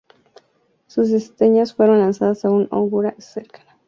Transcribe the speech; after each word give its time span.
Sus 0.87 1.11
entrañas 1.11 1.75
fueron 1.75 1.99
lanzadas 1.99 2.43
a 2.43 2.49
una 2.49 2.67
hoguera 2.71 3.13
cercana. 3.19 3.77